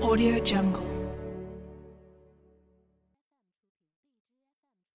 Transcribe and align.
Audio 0.00 0.38
Jungle. 0.44 0.97